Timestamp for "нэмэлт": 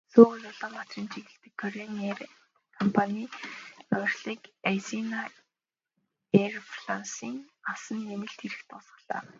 8.09-8.39